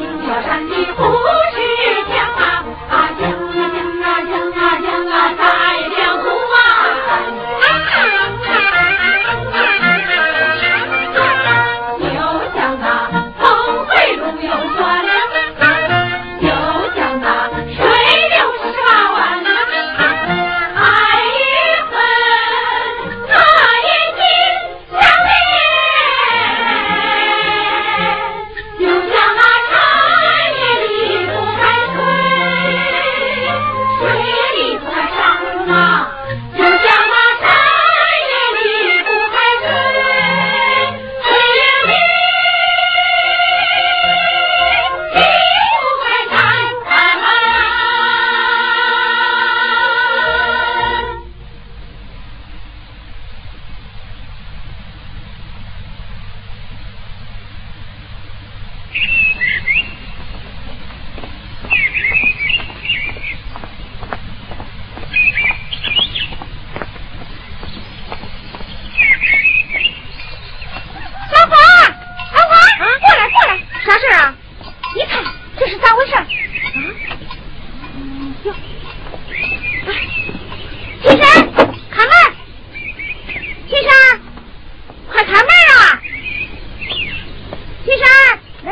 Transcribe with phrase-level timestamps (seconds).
[0.00, 1.39] 平遥山的红。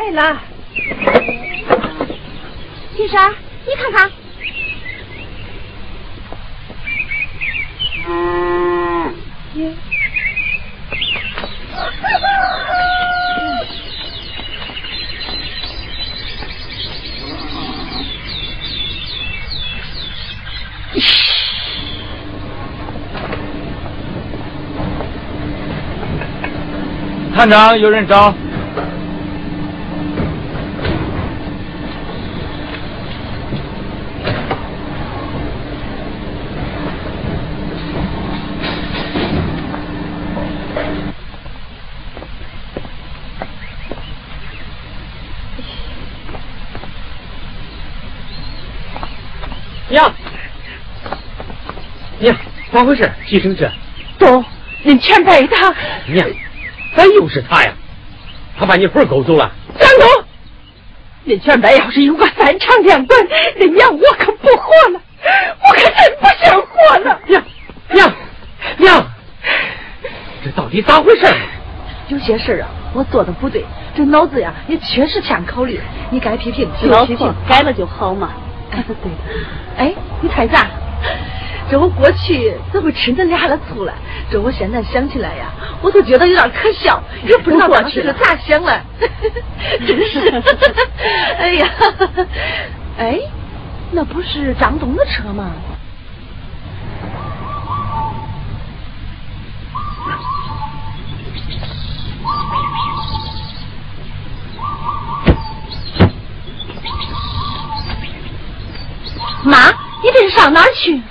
[0.09, 0.41] 探
[27.49, 28.35] 长，有人找。
[52.79, 53.11] 咋回事？
[53.27, 53.69] 急成这？
[54.17, 54.41] 都，
[54.85, 55.75] 恁前辈他。
[56.07, 56.25] 娘。
[56.95, 57.73] 咱又是他呀？
[58.57, 59.51] 他把你魂勾走了。
[59.77, 60.07] 张总，
[61.27, 63.19] 恁前辈要是有个三长两短，
[63.59, 65.01] 恁娘我可不活了，
[65.61, 67.19] 我可真不想活了。
[67.27, 67.43] 娘，
[67.91, 68.13] 娘，
[68.77, 69.05] 娘，
[70.45, 71.25] 这到底咋回事？
[72.07, 75.81] 有些事啊，我做的不对，这脑子呀也确实欠考虑。
[76.11, 78.31] 你该批评就批评，改了就好嘛。
[78.71, 79.11] 哎，对。
[79.77, 80.65] 哎，你猜咋？
[81.69, 83.93] 这我过去怎会吃恁俩的醋了？
[84.31, 88.81] 这我现在想起来呀，我都觉得有点可笑，也不知道当时是咋想了。
[89.85, 90.43] 真是，
[91.37, 91.69] 哎呀，
[92.97, 93.19] 哎，
[93.91, 95.51] 那不是张东的车吗？
[109.43, 109.69] 妈，
[110.03, 111.01] 你这是上哪儿去？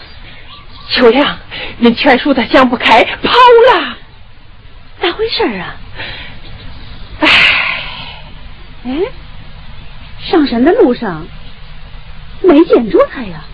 [0.91, 1.39] 秋亮，
[1.79, 3.31] 你全叔他想不开跑
[3.77, 3.97] 了，
[5.01, 5.77] 咋回事啊？
[7.21, 7.29] 唉，
[8.85, 8.91] 哎，
[10.19, 11.27] 上山的路上
[12.43, 13.45] 没见着他呀。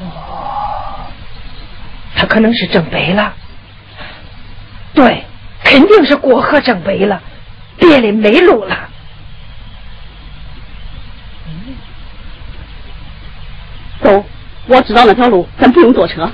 [0.00, 1.06] 哦，
[2.14, 3.34] 他可能是正北了。
[4.92, 5.24] 对，
[5.64, 7.22] 肯定是过河正北了，
[7.78, 8.88] 别的没路了。
[14.02, 14.24] 走。
[14.68, 16.28] 我知道那条路，咱不用坐车。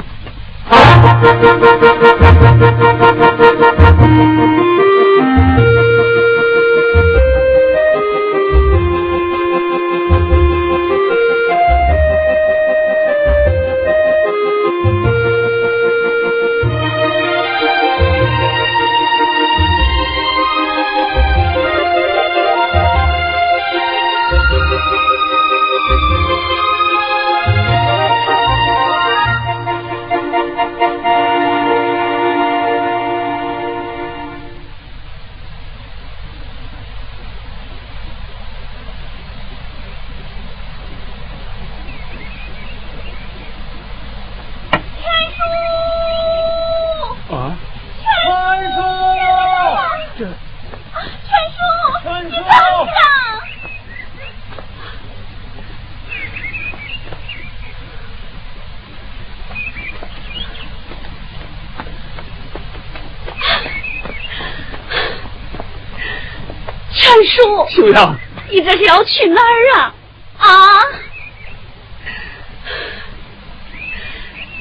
[67.42, 68.16] 叔，秀阳，
[68.50, 69.94] 你这是要去哪儿啊？
[70.38, 70.46] 啊！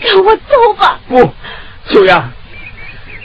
[0.03, 0.99] 跟我走吧。
[1.07, 1.31] 不，
[1.89, 2.31] 秋阳，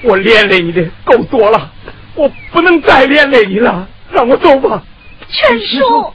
[0.02, 1.70] 我连累你的够多了，
[2.14, 4.82] 我不能再连累你了，让我走吧。
[5.28, 6.12] 全叔，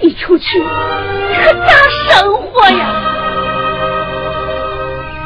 [0.00, 1.68] 你出去可咋
[2.08, 3.08] 生活呀？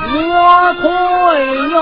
[0.08, 0.84] 我推
[1.70, 1.74] 有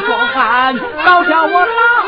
[0.00, 2.01] 壮汉倒叫我老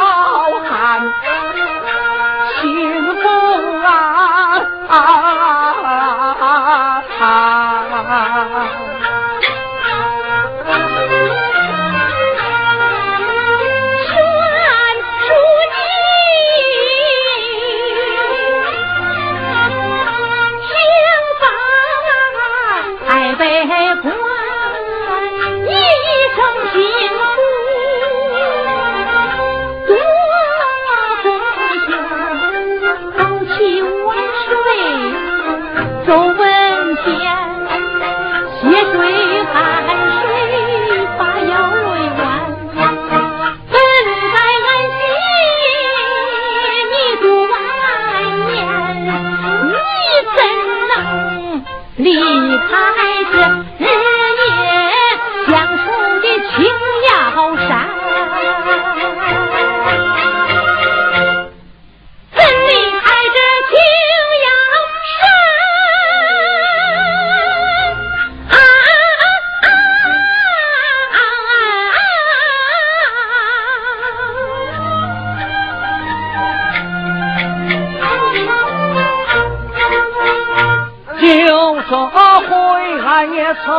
[81.65, 83.71] 旧社会俺也曾，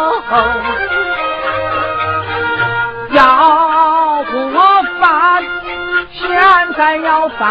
[3.11, 5.43] 要过饭，
[6.11, 7.45] 现在要饭。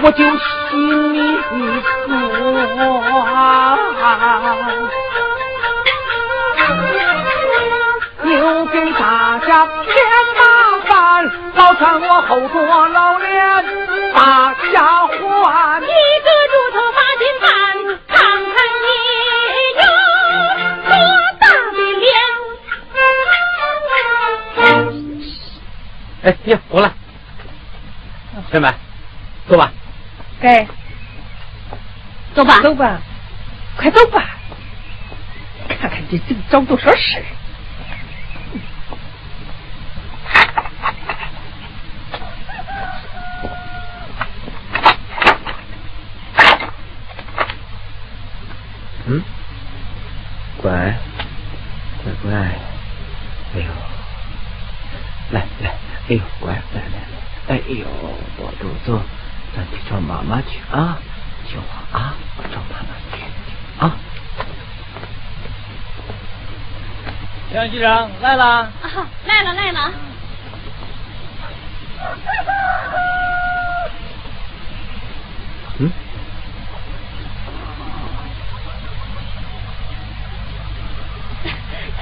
[0.00, 0.18] 我就
[0.70, 1.58] 心里酸。
[8.24, 9.88] 又给大家添
[10.36, 10.40] 麻
[10.86, 10.92] 烦，
[11.54, 12.56] 老劝我后多
[12.88, 13.64] 老脸，
[14.14, 15.12] 大家还。
[15.82, 15.86] 一
[16.20, 17.48] 个猪头八斤半，
[18.06, 18.86] 看看你
[19.78, 19.82] 有
[20.84, 20.92] 多
[21.40, 22.06] 大的脸。
[26.22, 26.86] 哎呀，过来，
[28.52, 28.66] 妹妹，走吧。
[30.48, 30.66] 该，
[32.34, 33.02] 走吧，走吧，
[33.76, 34.24] 快走吧。
[35.68, 37.22] 看看这这找多少事。
[49.06, 49.22] 嗯，
[50.56, 50.72] 乖，
[52.02, 53.64] 乖乖，哎呦，
[55.30, 55.70] 来来，
[56.08, 56.98] 哎呦，乖，来来
[57.48, 57.86] 来，哎呦，
[58.38, 58.98] 我肚子，
[59.54, 60.98] 咱去找妈妈去啊，
[61.46, 62.14] 听话啊，
[62.52, 63.22] 找妈妈去
[63.80, 63.92] 啊。
[67.54, 68.44] 杨局长来了！
[68.46, 68.70] 啊，
[69.26, 69.90] 来了来了。
[75.78, 75.90] 嗯。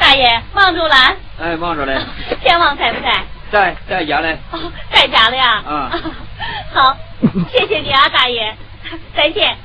[0.00, 0.94] 大爷，忙住了？
[1.40, 2.00] 哎，忙着嘞。
[2.42, 3.24] 天王在不在？
[3.50, 4.36] 在，在家嘞。
[4.50, 4.58] 哦，
[4.90, 5.62] 在家了呀。
[5.64, 5.90] 啊。
[6.74, 6.96] 好，
[7.50, 8.54] 谢谢你啊，大爷，
[9.16, 9.56] 再见。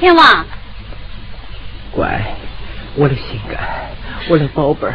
[0.00, 0.44] 天王，
[1.92, 2.36] 乖，
[2.96, 3.58] 我的心肝，
[4.28, 4.94] 我的宝贝儿，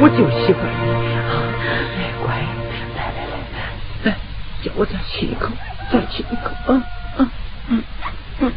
[0.00, 0.87] 我就喜欢
[4.76, 5.52] 我再亲一口，
[5.92, 7.32] 再亲一口啊啊
[7.68, 7.84] 嗯
[8.40, 8.54] 嗯。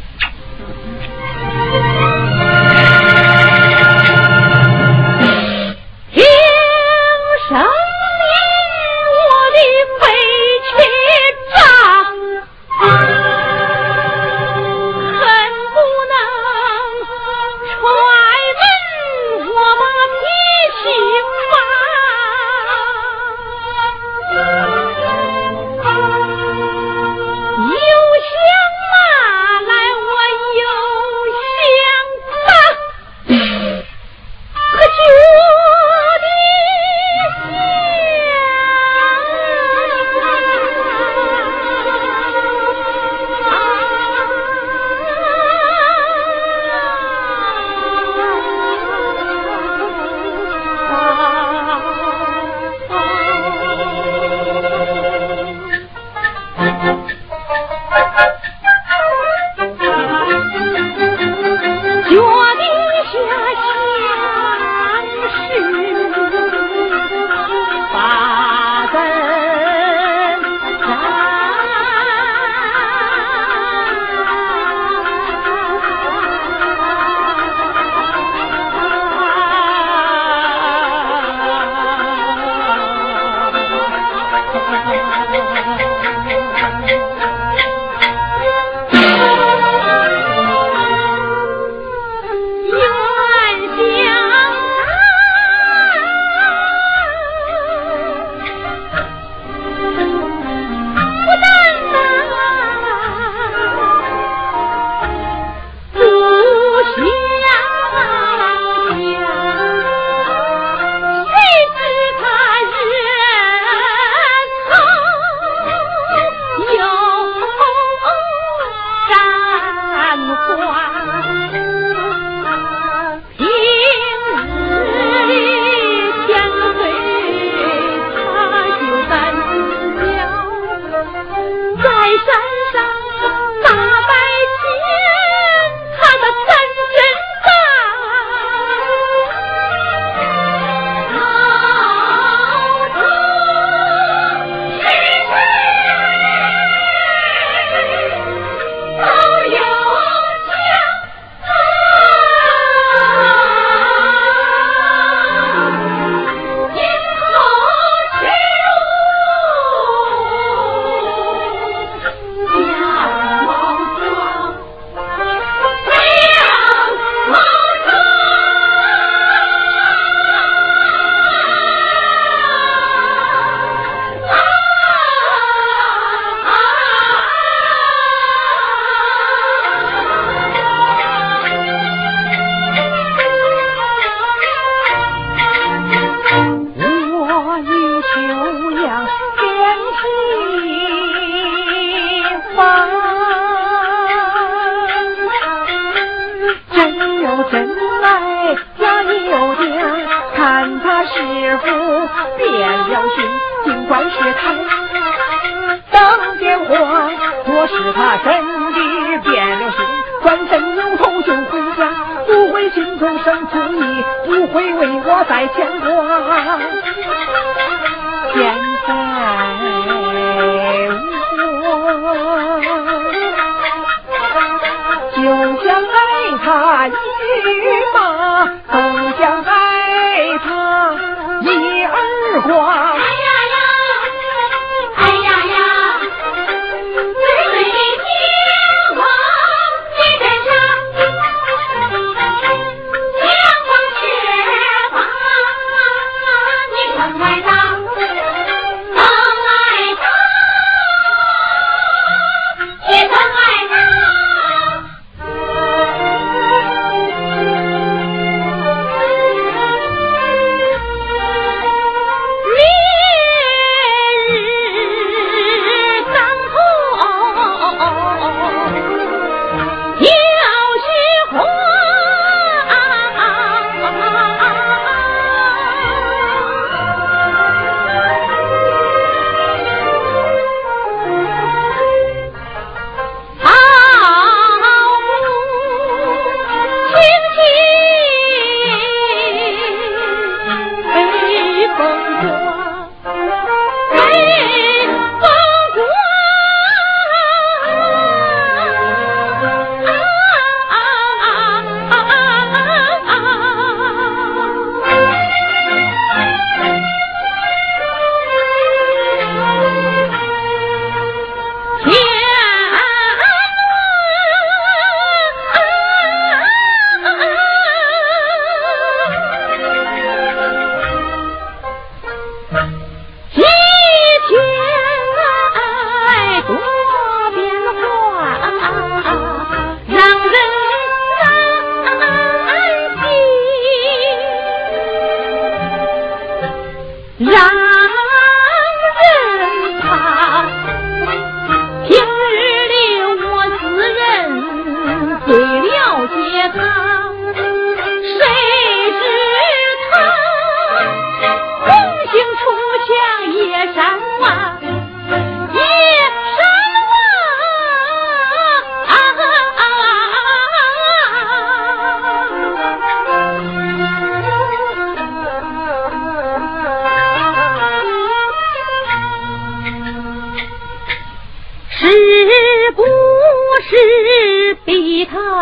[215.42, 216.01] 为我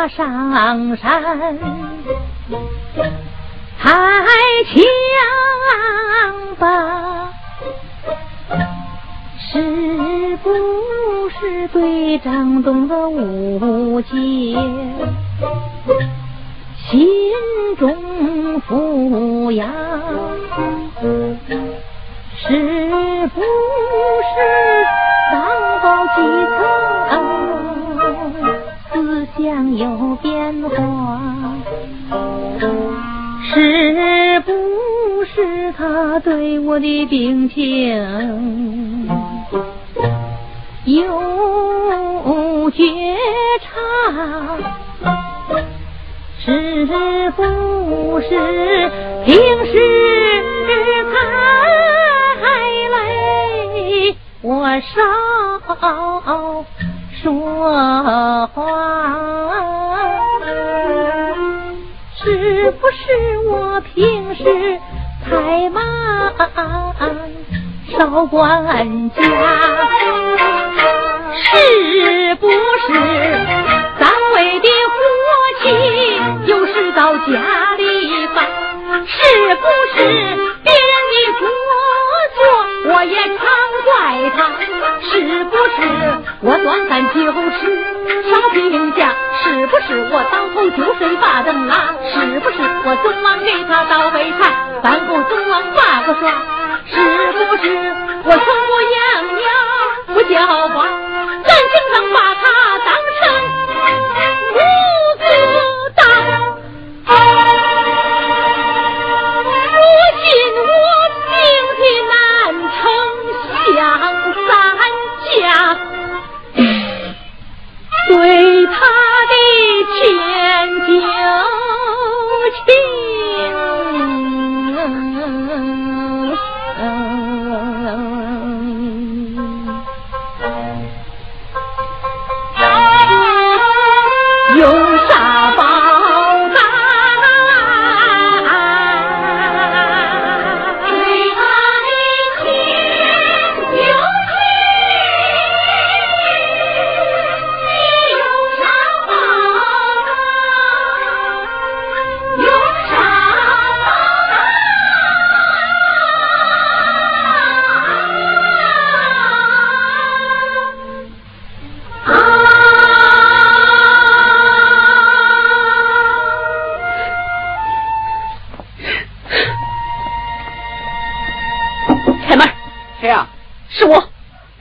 [0.09, 1.23] 上山？
[3.79, 3.89] 太
[4.67, 4.75] 强
[6.59, 7.31] 吧？
[9.53, 10.51] 是不
[11.31, 14.13] 是对张东的误解？
[16.91, 17.09] 心
[17.79, 19.69] 中抚养，
[22.37, 22.49] 是
[23.29, 23.47] 不是
[25.33, 25.41] 当
[25.83, 26.21] 报基
[29.41, 31.21] 层，思想有变化？
[33.53, 34.53] 是不
[35.25, 39.09] 是他对我的病情
[40.85, 42.85] 有觉
[43.61, 43.71] 察？
[46.45, 46.87] 是
[47.37, 48.29] 不是
[49.25, 49.35] 平
[49.67, 49.73] 时
[52.41, 52.45] 太
[52.95, 55.01] 累，我少
[57.23, 58.59] 说话？
[62.17, 64.43] 是不是我平时
[65.29, 65.81] 太忙，
[67.91, 69.23] 少管家？
[71.43, 72.89] 是不是
[73.99, 74.97] 单位的火
[75.61, 75.65] 气
[76.47, 77.29] 有时到家
[77.77, 78.37] 里发？
[79.07, 79.19] 是
[79.57, 79.97] 不是
[80.63, 81.43] 别人的过
[82.35, 82.39] 错
[82.93, 83.39] 我也常
[83.85, 83.91] 怪
[84.37, 84.39] 他？
[85.03, 85.11] 是
[85.45, 85.79] 不是
[86.43, 86.91] 我短暂
[90.77, 91.75] 就睡把灯拉？
[92.13, 94.51] 是不是我昨晚给他倒杯茶？
[94.83, 96.31] 饭后总忘挂个刷？
[96.87, 97.65] 是不是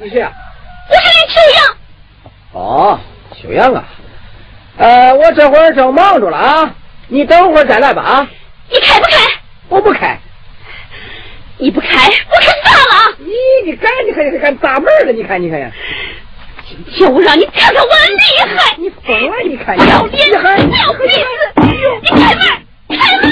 [0.10, 0.32] 你谁呀？
[0.90, 1.76] 我是林秋阳。
[2.54, 3.00] 哦，
[3.40, 3.84] 秋阳啊，
[4.78, 6.74] 呃，我这会儿正忙着了啊，
[7.10, 8.28] 你等会儿再来吧啊。
[8.72, 9.18] 你开不开？
[9.68, 10.18] 我不开。
[11.60, 13.18] 你不开，我可咋了？
[13.20, 13.92] 咦，你敢？
[14.08, 15.12] 你看你敢砸门了？
[15.12, 15.70] 你看你看呀！
[16.68, 18.76] 今天我让你看看我厉害！
[18.78, 19.36] 你疯了？
[19.48, 20.68] 你看不要脸！
[20.68, 21.22] 不要鼻子！
[22.02, 22.42] 你开门！
[22.98, 23.30] 开门！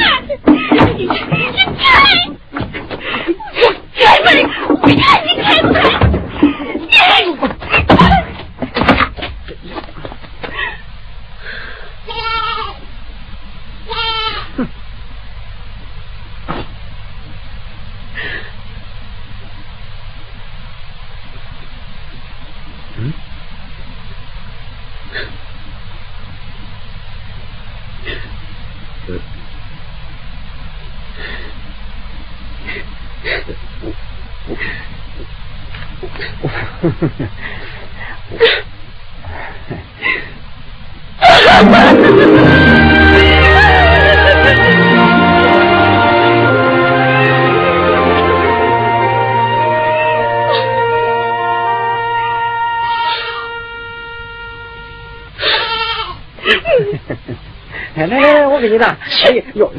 [57.96, 58.88] 来来来，我给你拿。
[59.26, 59.74] 哎呦，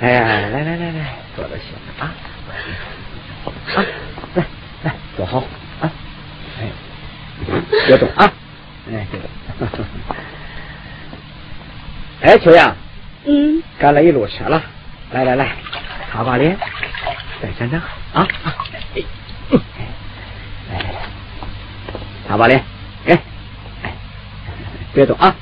[0.00, 2.14] 哎 呀，来来来来，坐着行啊。
[3.74, 3.84] 啊，
[4.34, 4.44] 来
[4.84, 5.38] 来，坐好
[5.80, 5.90] 啊。
[6.60, 6.68] 哎，
[7.86, 8.32] 别动啊。
[8.90, 9.28] 哎，别动。
[12.22, 12.74] 哎，秋阳。
[13.26, 13.62] 嗯。
[13.78, 14.62] 赶了一路车了，
[15.12, 15.48] 来来来，
[16.10, 16.56] 擦把脸，
[17.42, 18.28] 再沾沾汗啊。
[18.94, 19.02] 哎，
[20.70, 20.94] 来来来，
[22.28, 22.62] 擦把脸，
[24.94, 25.34] 别动啊。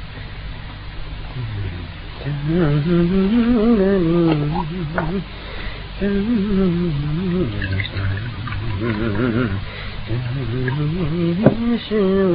[11.79, 12.35] 是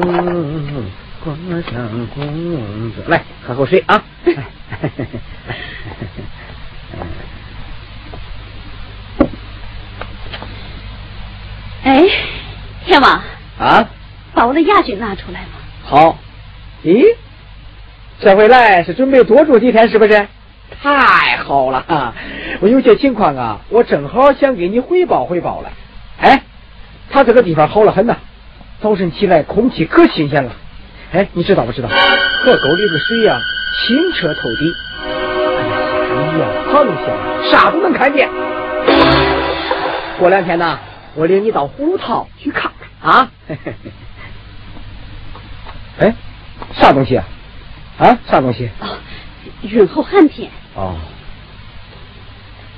[1.23, 1.33] 挂
[1.69, 4.03] 上公子，来喝口水啊！
[11.83, 12.03] 哎，
[12.85, 13.21] 天王
[13.59, 13.89] 啊，
[14.33, 15.49] 把我的亚军拿出来吧。
[15.83, 16.17] 好。
[16.83, 17.03] 咦，
[18.19, 20.27] 这回来是准备多住几天，是不是？
[20.81, 22.13] 太好了，
[22.59, 25.71] 我有些情况啊，我正好想给你汇报汇报了。
[26.21, 26.43] 哎，
[27.09, 28.15] 他这个地方好了很呐，
[28.81, 30.51] 早晨起来空气可新鲜了。
[31.13, 31.87] 哎，你知道不知道？
[31.89, 33.39] 河沟里的水呀，
[33.87, 34.73] 清澈透底。
[35.05, 37.01] 哎呀，好东西，
[37.51, 38.29] 啥都能看见。
[40.19, 40.77] 过两天呢，
[41.15, 43.31] 我领你到葫芦套去看看啊。
[45.99, 46.13] 哎，
[46.79, 47.25] 啥东西啊？
[47.99, 48.69] 啊，啥东西？
[48.79, 48.97] 哦，
[49.61, 50.49] 润喉寒片。
[50.75, 50.95] 哦。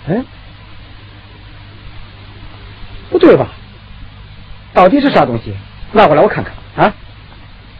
[0.08, 0.24] 哎，
[3.10, 3.50] 不对吧？
[4.74, 5.54] 到底是啥东西？
[5.92, 6.94] 拿过来我看看啊！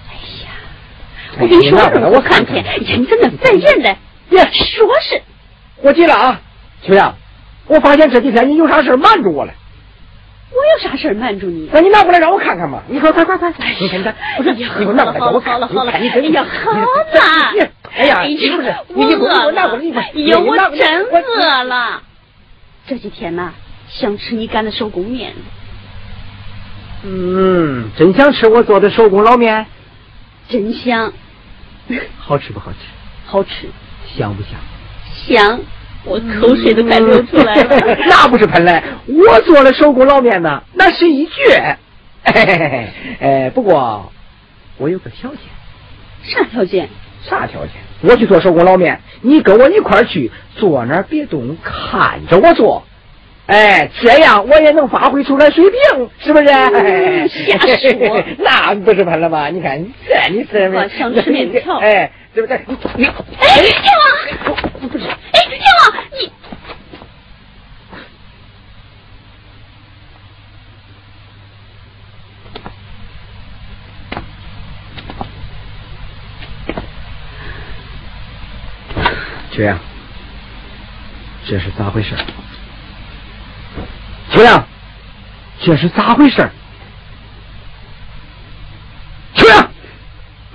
[0.10, 0.50] 哎呀，
[1.40, 1.80] 我跟你说，
[2.10, 2.56] 我看看。
[2.58, 3.90] 你怎么烦人呢？
[4.38, 5.22] 呀，说是。
[5.82, 6.42] 我急了啊，
[6.82, 7.16] 秋阳，
[7.68, 9.54] 我发现这几天你有啥事瞒着我了。
[10.52, 11.70] 我有啥事瞒住你？
[11.72, 12.82] 那你拿过来让我看看嘛！
[12.88, 13.54] 你快快快快！
[13.80, 15.54] 你看看，不是，你给我拿过来让我看。
[15.54, 16.86] 好了好了，你哎呀，好嘛。
[17.96, 20.02] 哎呀，你不是，你给我拿过来，你快！
[20.02, 22.02] 哎呀，我真饿了。
[22.88, 23.54] 这几天呐，
[23.90, 25.34] 想吃你擀的手工面。
[27.04, 29.68] 嗯，真想吃我做的手工捞面。
[30.50, 31.14] 真香。
[32.18, 32.78] 好吃不好吃？
[33.26, 33.70] 好吃。
[34.18, 34.52] 香不香？
[35.14, 35.60] 香。
[36.10, 37.98] 我口水都快流出来了。
[38.10, 41.78] 那不是喷嘞，我做的手工捞面呢，那是一绝。
[42.24, 44.12] 哎，不过
[44.78, 45.40] 我有个条件。
[46.24, 46.90] 啥条件？
[47.24, 47.74] 啥条件？
[48.02, 52.84] 我去做手工捞面，你跟我一块儿去，坐那儿别动，看着我做。
[53.50, 56.46] 哎，这样我也能发挥出来水平，是不是？
[57.50, 59.50] 瞎说，那不是喷了吗？
[59.50, 61.78] 你看，这你吃我想吃面条。
[61.82, 62.62] 哎，对不对？
[62.96, 63.12] 你，哎，
[63.60, 63.74] 天
[64.46, 66.32] 王，不是，哎，天王，你。
[79.52, 79.80] 这样，
[81.48, 82.14] 这是咋回事？
[84.40, 84.66] 秋阳，
[85.60, 86.50] 这是咋回事？
[89.36, 89.70] 秋阳，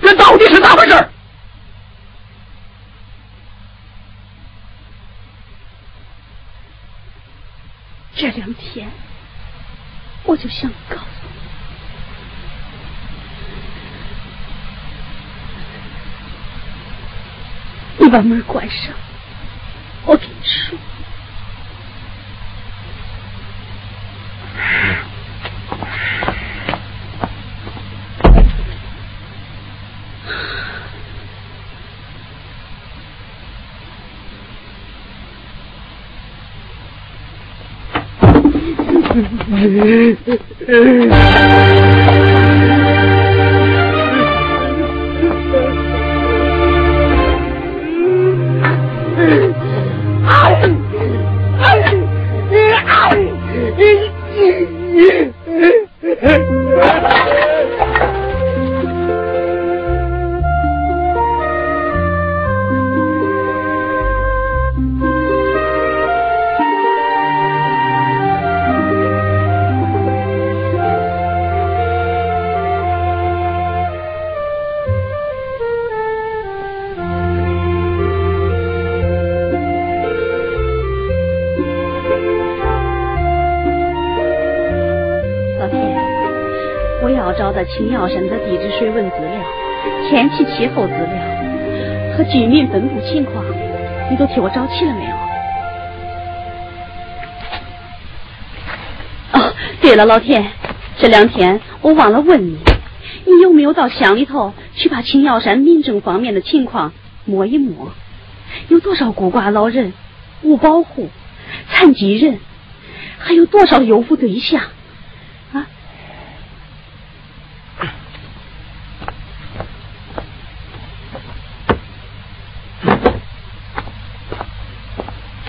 [0.01, 1.09] 这到底是咋回事？
[8.17, 8.91] 这两天，
[10.23, 11.03] 我就想告诉
[17.99, 18.95] 你，你把门关上，
[20.07, 20.79] 我跟你说。
[39.65, 40.29] Thank
[42.09, 42.14] you.
[87.77, 89.33] 青瑶山的地质水文资料、
[90.09, 93.45] 天气气候资料和居民分布情况，
[94.09, 95.17] 你都替我找齐了没有？
[99.33, 100.47] 哦，对了，老田，
[100.99, 102.59] 这两天我忘了问你，
[103.25, 106.93] 你有没有到乡里头去把青瑶山民政方面的情况
[107.25, 107.93] 摸一摸？
[108.69, 109.93] 有多少孤寡老人、
[110.43, 111.09] 无保护、
[111.73, 112.39] 残疾人，
[113.19, 114.63] 还有多少优抚对象？
[115.53, 115.67] 啊？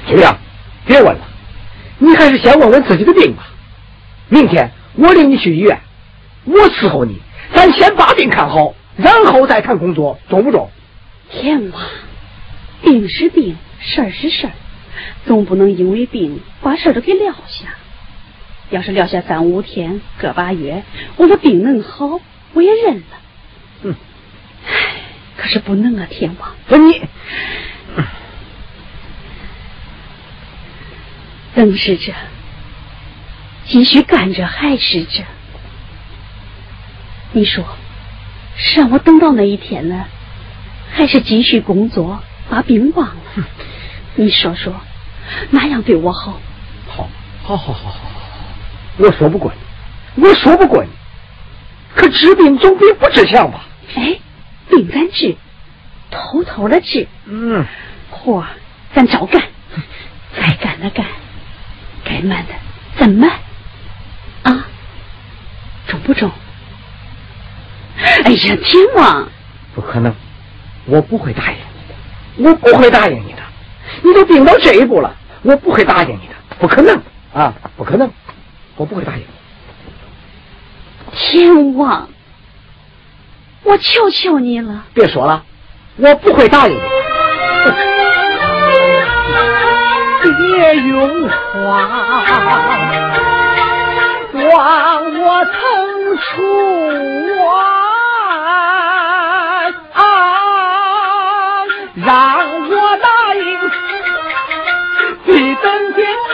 [0.08, 0.38] 青阳，
[0.86, 1.22] 别问了，
[2.00, 3.48] 你还是先问问自己的病吧。
[4.30, 5.80] 明天我领你去医院，
[6.46, 7.22] 我伺候你，
[7.54, 10.70] 咱先把病看好，然后再谈工作，中不中？
[11.30, 11.82] 天王，
[12.84, 14.54] 病是病，事儿是事儿，
[15.26, 17.76] 总不能因为病把事儿都给撂下。
[18.72, 20.84] 要是撂下三五天、个把月，
[21.18, 22.20] 我的病能好，
[22.54, 23.04] 我也认了。
[23.84, 23.96] 嗯，
[24.68, 24.74] 唉，
[25.38, 26.56] 可是不能啊，天王。
[26.68, 27.02] 那你，
[31.56, 32.14] 等是这，
[33.66, 35.24] 继续干着还是这？
[37.32, 37.64] 你说，
[38.58, 40.06] 是让我等到那一天呢，
[40.92, 43.48] 还是继续工作把病忘了？
[44.16, 44.74] 你说说，
[45.50, 46.40] 哪样对我好？
[46.88, 47.10] 好，
[47.42, 48.10] 好，好，好，好，好，
[48.98, 49.54] 我说不过
[50.16, 50.90] 你，我说不过你，
[51.96, 53.66] 可治病总比不治强吧？
[53.96, 54.20] 哎，
[54.70, 55.38] 病咱治，
[56.12, 57.66] 偷偷的治，嗯，
[58.10, 58.46] 活
[58.94, 59.42] 咱照干，
[60.36, 61.06] 该干的干，
[62.16, 62.54] 该慢的
[62.98, 63.30] 咱慢，
[64.44, 64.66] 啊，
[65.86, 66.32] 中不中？
[67.98, 69.28] 哎呀，天王，
[69.74, 70.16] 不可能，
[70.86, 71.58] 我不会答应
[72.38, 73.40] 你的，我不会答应你的。
[74.02, 76.98] 你都病到这一步了，我不会答应你的，不可能
[77.34, 78.10] 啊，不可能，
[78.78, 79.28] 我不会答应你。
[81.12, 82.08] 天王，
[83.64, 84.86] 我求求你了。
[84.94, 85.44] 别说了，
[85.98, 86.95] 我不会答应你。
[90.34, 91.34] 别用话
[94.34, 94.48] 往
[95.22, 95.54] 我曾
[96.18, 96.24] 出
[99.94, 100.04] 啊，
[101.96, 102.08] 让
[102.70, 103.42] 我答应，
[105.26, 105.98] 比登天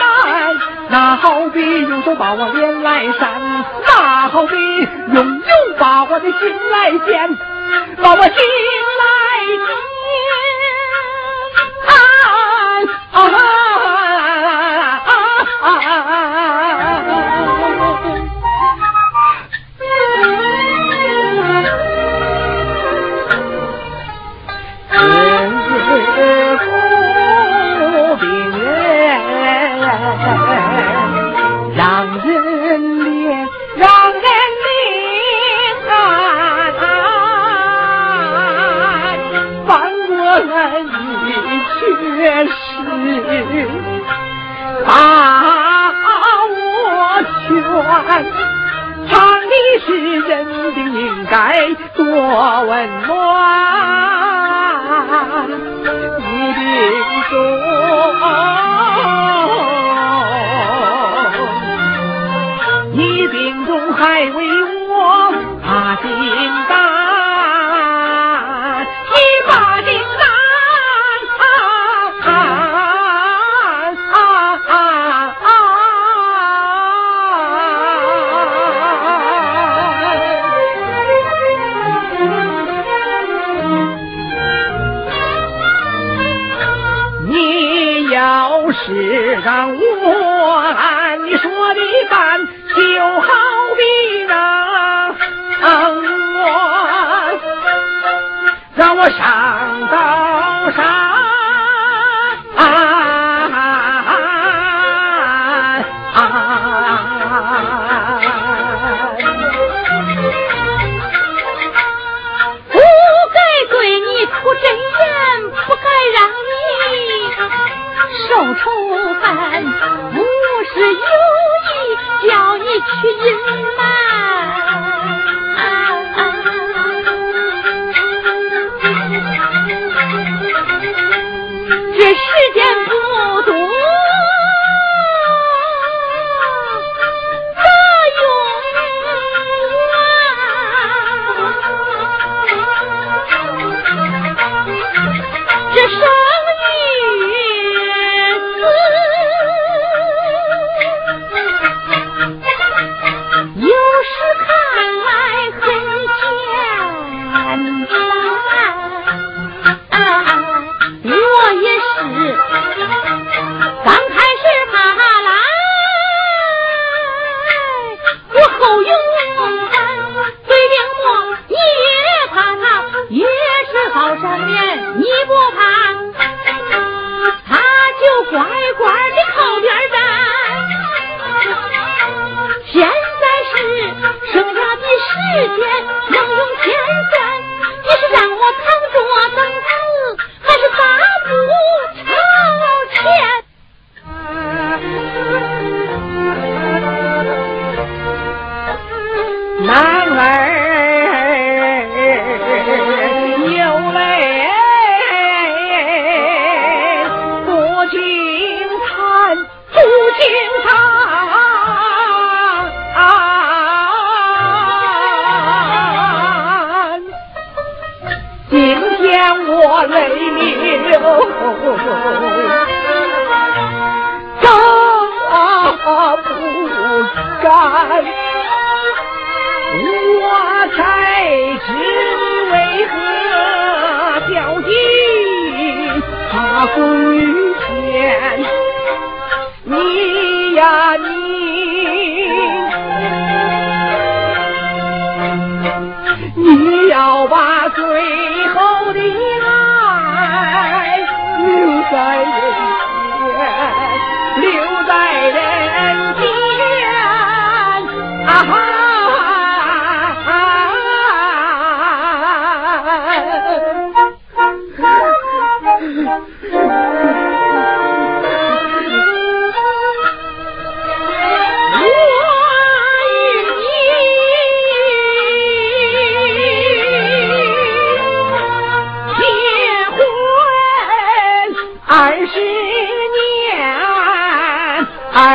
[0.88, 4.56] 那好比用手把我脸来扇，那好比
[5.14, 5.42] 用油
[5.78, 7.38] 把我的心来煎，
[8.02, 8.34] 把我心
[9.00, 9.02] 来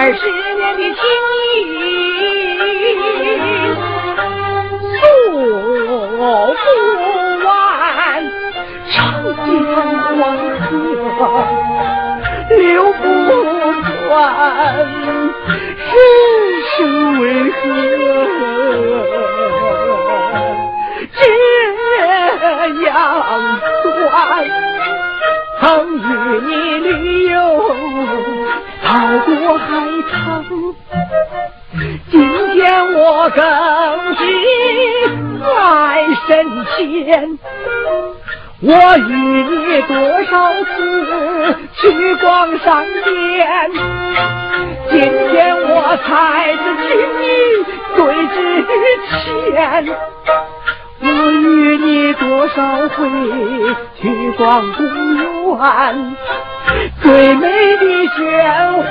[0.08, 0.22] 二十
[0.56, 1.04] 年的情
[1.44, 1.68] 谊
[4.96, 5.04] 诉
[6.56, 6.66] 不
[7.46, 7.52] 完
[8.90, 8.96] 长
[9.36, 9.46] 江
[10.16, 10.18] 黄
[10.62, 10.68] 河
[12.56, 12.58] 流
[12.94, 13.04] 不
[14.10, 14.16] 完
[15.92, 15.96] 人
[16.78, 16.80] 生
[17.20, 17.60] 为何
[21.12, 21.20] 这
[22.86, 22.90] 样
[23.84, 23.92] 短
[25.60, 25.66] 曾
[25.98, 26.00] 与
[26.48, 26.50] 你
[26.80, 26.96] 旅
[27.26, 27.36] 游
[28.88, 28.94] 好
[29.26, 29.68] 过海
[30.14, 30.16] 棠，
[32.10, 32.16] 今
[32.54, 33.44] 天我更
[34.16, 34.24] 是
[35.44, 36.30] 爱神
[36.78, 37.38] 仙。
[38.62, 39.12] 我与
[39.44, 40.72] 你多少次
[41.82, 43.70] 去逛商店，
[44.90, 45.36] 今天
[45.70, 45.70] 我
[46.08, 46.08] 才
[46.56, 46.90] 知情
[47.24, 47.28] 谊
[47.98, 48.36] 最值
[49.12, 49.56] 钱。
[51.00, 53.08] 我与你多少回
[54.02, 54.86] 去逛公
[55.58, 56.16] 园
[57.02, 58.84] 最美的鲜花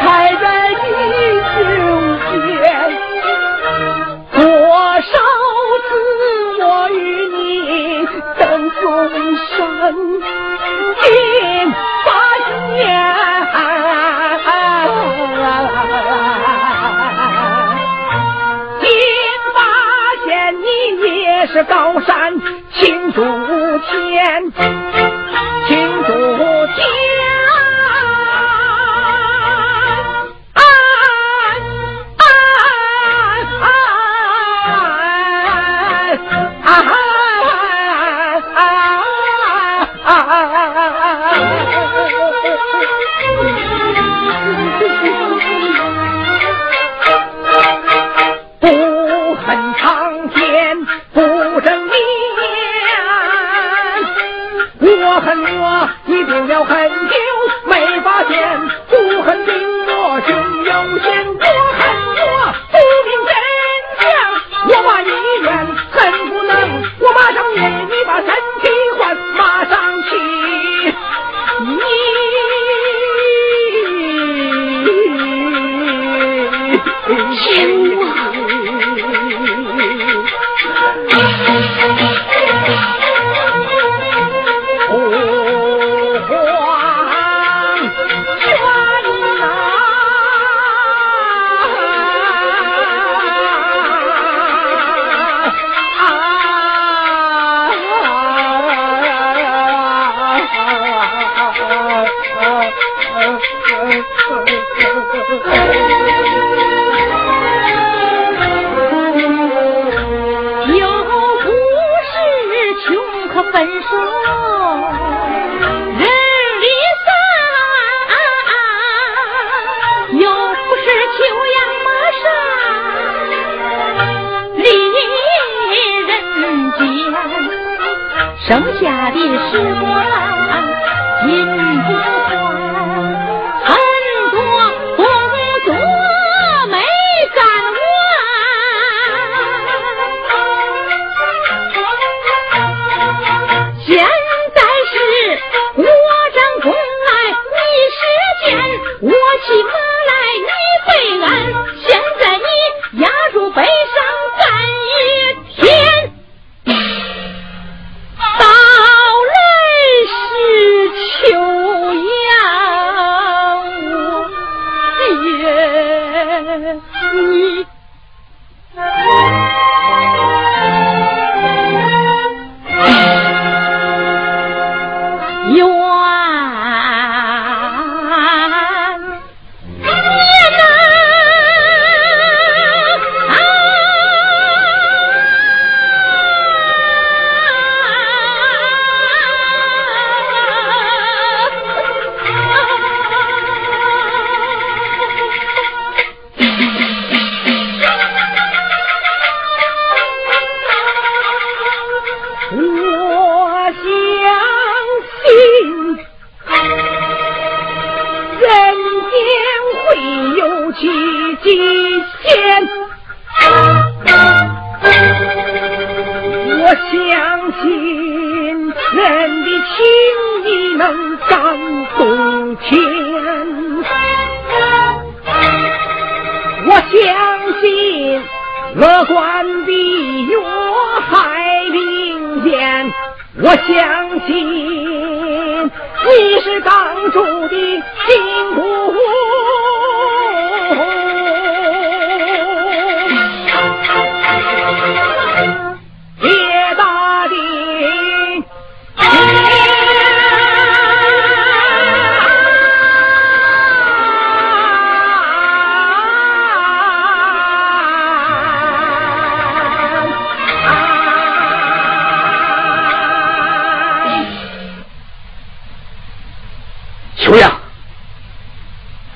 [0.00, 0.84] 开在你
[1.54, 1.58] 胸
[2.26, 2.30] 前
[4.32, 4.42] 多
[5.00, 5.39] 少
[21.52, 22.40] 是高山
[22.72, 24.52] 青竹天，
[25.66, 26.49] 青竹。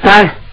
[0.05, 0.44] 三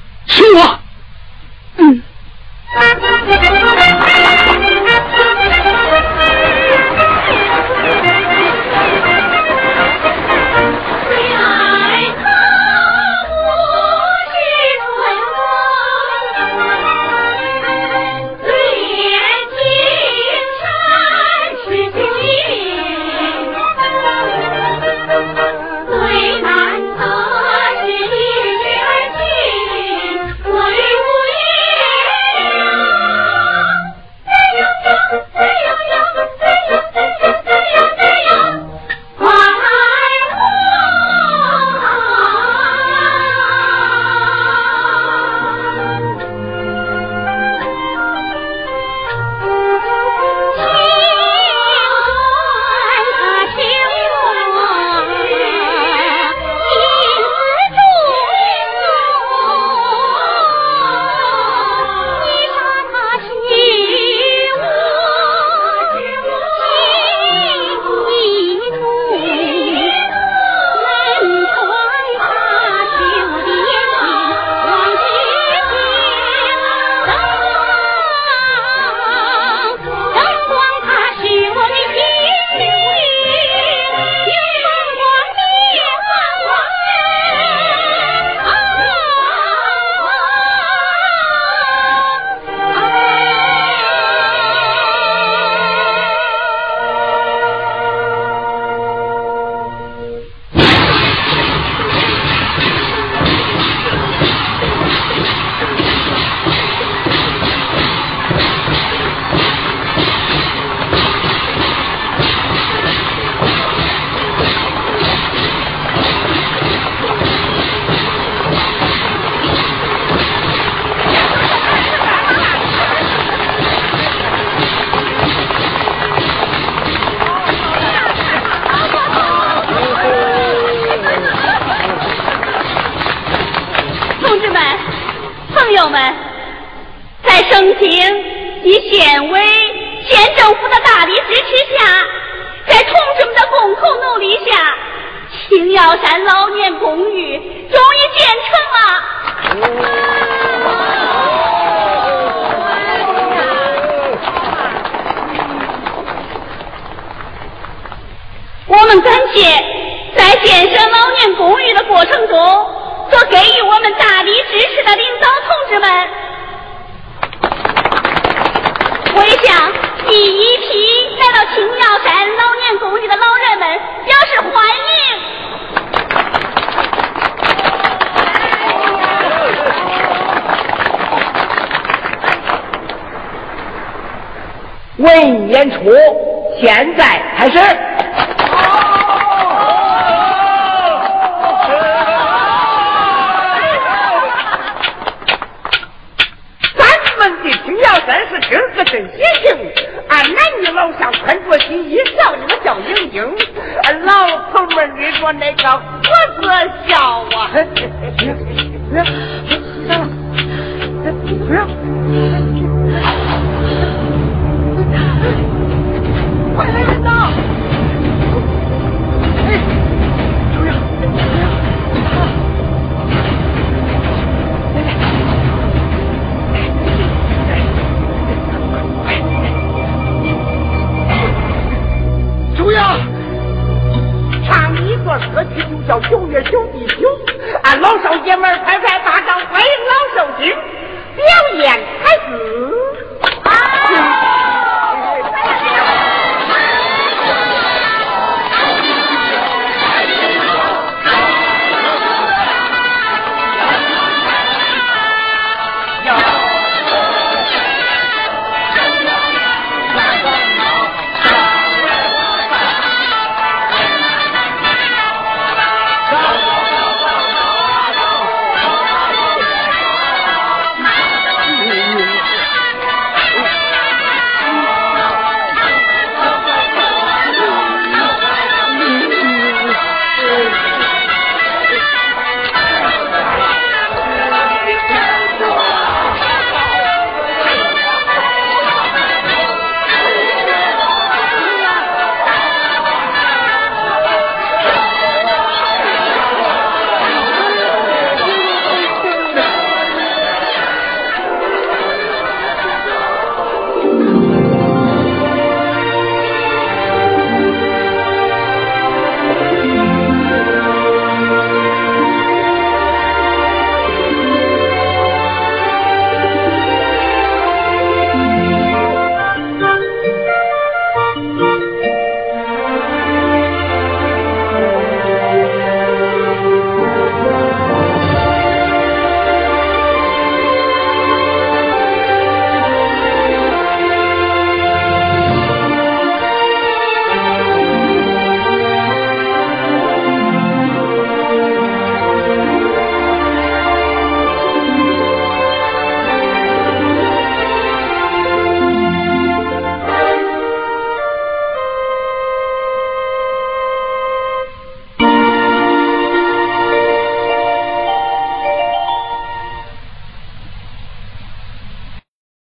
[187.61, 187.91] there